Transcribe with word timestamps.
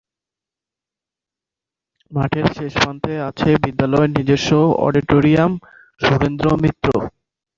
মাঠের 2.11 2.45
শেষপ্রান্তে 2.57 3.13
আছে 3.29 3.49
বিদ্যালয়ের 3.63 4.11
নিজস্ব 4.17 4.49
অডিটোরিয়াম, 4.85 5.51
সুরেন্দ্র 6.01 6.45
মঞ্চ। 6.53 6.85